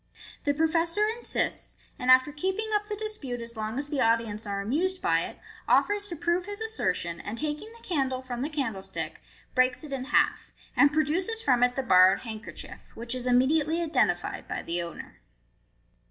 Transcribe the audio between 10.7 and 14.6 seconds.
and produces from it the borrowed handkerchief, which is immediately identified